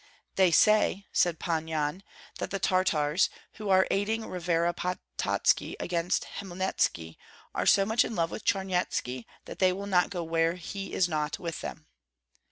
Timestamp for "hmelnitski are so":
6.39-7.85